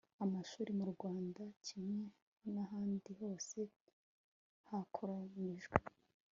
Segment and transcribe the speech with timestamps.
[0.23, 2.01] amashuri mu rwanda kimwe
[2.53, 3.57] n'ahandi hose
[4.69, 5.75] hakolonijwe